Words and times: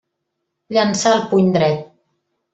Llançà 0.77 1.13
el 1.19 1.23
puny 1.35 1.53
dret. 1.59 1.87